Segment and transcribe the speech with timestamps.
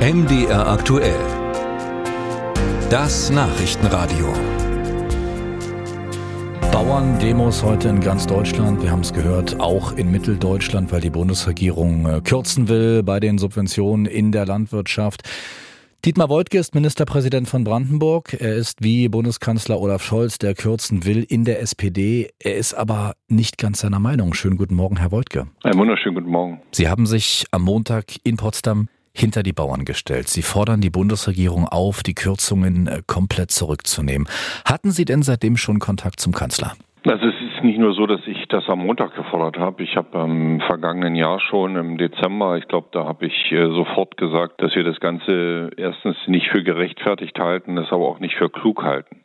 [0.00, 1.20] MDR aktuell.
[2.88, 4.32] Das Nachrichtenradio.
[6.72, 8.82] Bauerndemos heute in ganz Deutschland.
[8.82, 13.36] Wir haben es gehört, auch in Mitteldeutschland, weil die Bundesregierung äh, kürzen will bei den
[13.36, 15.28] Subventionen in der Landwirtschaft.
[16.06, 18.32] Dietmar Woidke ist Ministerpräsident von Brandenburg.
[18.40, 22.30] Er ist wie Bundeskanzler Olaf Scholz, der kürzen will, in der SPD.
[22.38, 24.32] Er ist aber nicht ganz seiner Meinung.
[24.32, 25.48] Schönen guten Morgen, Herr Woidke.
[25.62, 26.62] Einen wunderschönen guten Morgen.
[26.72, 28.88] Sie haben sich am Montag in Potsdam
[29.20, 30.28] hinter die Bauern gestellt.
[30.28, 34.26] Sie fordern die Bundesregierung auf, die Kürzungen äh, komplett zurückzunehmen.
[34.64, 36.72] Hatten Sie denn seitdem schon Kontakt zum Kanzler?
[37.06, 39.82] Also es ist nicht nur so, dass ich das am Montag gefordert habe.
[39.82, 44.18] Ich habe im vergangenen Jahr schon im Dezember, ich glaube, da habe ich äh, sofort
[44.18, 48.50] gesagt, dass wir das Ganze erstens nicht für gerechtfertigt halten, das aber auch nicht für
[48.50, 49.19] klug halten.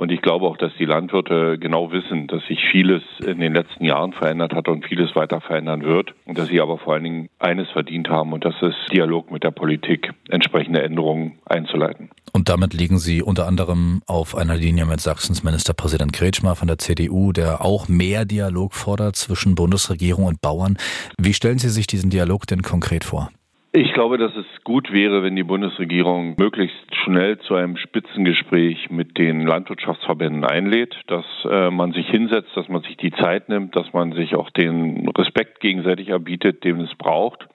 [0.00, 3.84] Und ich glaube auch, dass die Landwirte genau wissen, dass sich vieles in den letzten
[3.84, 6.14] Jahren verändert hat und vieles weiter verändern wird.
[6.24, 9.44] Und dass sie aber vor allen Dingen eines verdient haben und das ist Dialog mit
[9.44, 12.08] der Politik, entsprechende Änderungen einzuleiten.
[12.32, 16.78] Und damit liegen Sie unter anderem auf einer Linie mit Sachsens Ministerpräsident Kretschmer von der
[16.78, 20.78] CDU, der auch mehr Dialog fordert zwischen Bundesregierung und Bauern.
[21.18, 23.28] Wie stellen Sie sich diesen Dialog denn konkret vor?
[23.72, 29.16] Ich glaube, dass es gut wäre, wenn die Bundesregierung möglichst schnell zu einem Spitzengespräch mit
[29.16, 33.92] den Landwirtschaftsverbänden einlädt, dass äh, man sich hinsetzt, dass man sich die Zeit nimmt, dass
[33.92, 37.46] man sich auch den Respekt gegenseitig erbietet, den es braucht.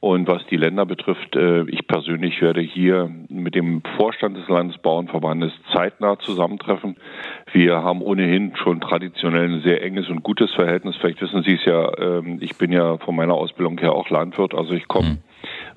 [0.00, 5.52] Und was die Länder betrifft, äh, ich persönlich werde hier mit dem Vorstand des Landesbauernverbandes
[5.74, 6.94] zeitnah zusammentreffen.
[7.50, 10.94] Wir haben ohnehin schon traditionell ein sehr enges und gutes Verhältnis.
[11.00, 14.54] Vielleicht wissen Sie es ja, ähm, ich bin ja von meiner Ausbildung her auch Landwirt,
[14.54, 15.18] also ich komme mhm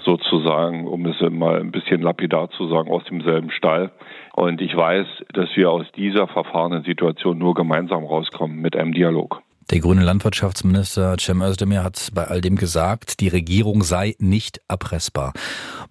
[0.10, 3.92] sozusagen, um es mal ein bisschen lapidar zu sagen, aus demselben Stall.
[4.34, 9.42] Und ich weiß, dass wir aus dieser verfahrenen Situation nur gemeinsam rauskommen mit einem Dialog.
[9.72, 15.34] Der grüne Landwirtschaftsminister Cem Özdemir hat bei all dem gesagt, die Regierung sei nicht erpressbar.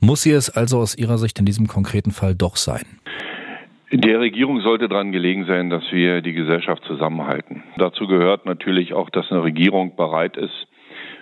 [0.00, 2.82] Muss sie es also aus Ihrer Sicht in diesem konkreten Fall doch sein?
[3.92, 7.62] Der Regierung sollte daran gelegen sein, dass wir die Gesellschaft zusammenhalten.
[7.78, 10.67] Dazu gehört natürlich auch, dass eine Regierung bereit ist,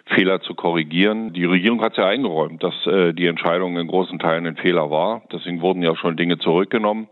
[0.06, 1.32] Fehler zu korrigieren.
[1.32, 5.22] Die Regierung hat ja eingeräumt, dass äh, die Entscheidung in großen Teilen ein Fehler war.
[5.32, 7.08] Deswegen wurden ja schon Dinge zurückgenommen.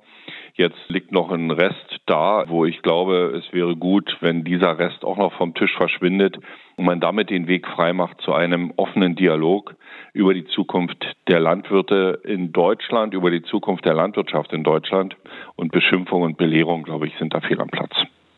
[0.56, 5.04] Jetzt liegt noch ein Rest da, wo ich glaube, es wäre gut, wenn dieser Rest
[5.04, 6.38] auch noch vom Tisch verschwindet
[6.76, 9.74] und man damit den Weg freimacht zu einem offenen Dialog
[10.12, 15.16] über die Zukunft der Landwirte in Deutschland, über die Zukunft der Landwirtschaft in Deutschland.
[15.56, 17.96] Und Beschimpfung und Belehrung, glaube ich, sind da fehl am Platz.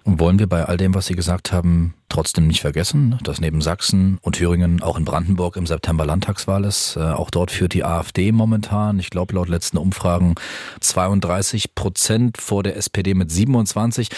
[0.09, 4.19] Wollen wir bei all dem, was Sie gesagt haben, trotzdem nicht vergessen, dass neben Sachsen
[4.23, 6.97] und Thüringen auch in Brandenburg im September Landtagswahl ist.
[6.97, 10.37] Äh, auch dort führt die AfD momentan, ich glaube laut letzten Umfragen
[10.81, 14.11] 32 Prozent vor der SPD mit 27.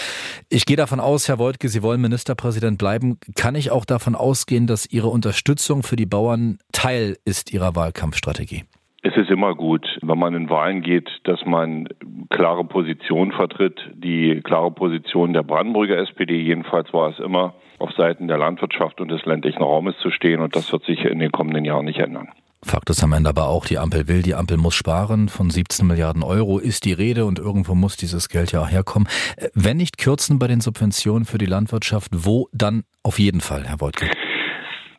[0.50, 3.18] Ich gehe davon aus, Herr Woltke, Sie wollen Ministerpräsident bleiben.
[3.34, 8.64] Kann ich auch davon ausgehen, dass Ihre Unterstützung für die Bauern Teil ist Ihrer Wahlkampfstrategie?
[9.02, 11.88] Es ist immer gut, wenn man in Wahlen geht, dass man
[12.30, 13.80] klare Position vertritt.
[13.94, 19.08] Die klare Position der Brandenburger SPD jedenfalls war es immer, auf Seiten der Landwirtschaft und
[19.08, 20.40] des ländlichen Raumes zu stehen.
[20.40, 22.28] Und das wird sich in den kommenden Jahren nicht ändern.
[22.64, 25.28] Fakt ist am Ende aber auch, die Ampel will, die Ampel muss sparen.
[25.28, 29.08] Von 17 Milliarden Euro ist die Rede und irgendwo muss dieses Geld ja auch herkommen.
[29.54, 33.80] Wenn nicht kürzen bei den Subventionen für die Landwirtschaft, wo dann auf jeden Fall, Herr
[33.80, 34.10] Woltke?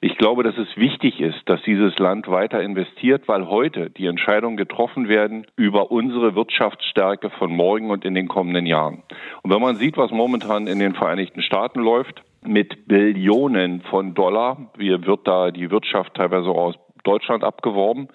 [0.01, 4.55] Ich glaube, dass es wichtig ist, dass dieses Land weiter investiert, weil heute die Entscheidungen
[4.55, 9.03] getroffen werden über unsere Wirtschaftsstärke von morgen und in den kommenden Jahren.
[9.41, 14.71] Und wenn man sieht, was momentan in den Vereinigten Staaten läuft, mit Billionen von Dollar,
[14.77, 18.07] wie wird da die Wirtschaft teilweise aus Deutschland abgeworben,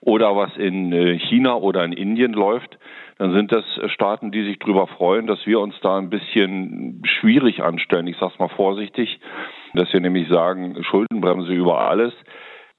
[0.00, 2.78] oder was in äh, China oder in Indien läuft,
[3.18, 7.62] dann sind das Staaten, die sich darüber freuen, dass wir uns da ein bisschen schwierig
[7.62, 8.06] anstellen.
[8.06, 9.20] Ich sage es mal vorsichtig,
[9.76, 12.12] dass wir nämlich sagen, Schuldenbremse über alles.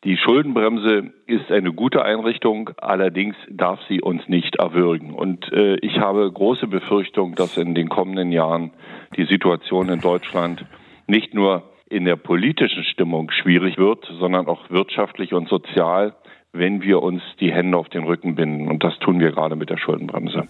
[0.04, 5.14] Die Schuldenbremse ist eine gute Einrichtung, allerdings darf sie uns nicht erwürgen.
[5.14, 8.72] Und äh, ich habe große Befürchtung, dass in den kommenden Jahren
[9.16, 10.66] die Situation in Deutschland
[11.08, 16.14] nicht nur in der politischen Stimmung schwierig wird, sondern auch wirtschaftlich und sozial
[16.54, 18.70] wenn wir uns die Hände auf den Rücken binden.
[18.70, 20.44] Und das tun wir gerade mit der Schuldenbremse.